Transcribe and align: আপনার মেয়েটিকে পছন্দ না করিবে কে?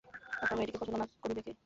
আপনার 0.33 0.57
মেয়েটিকে 0.57 0.79
পছন্দ 0.79 0.97
না 0.97 1.05
করিবে 1.23 1.41
কে? 1.45 1.51